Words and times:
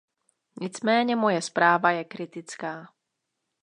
Nicméně 0.61 1.15
moje 1.15 1.41
zpráva 1.41 1.91
je 1.91 2.03
kritická. 2.03 2.87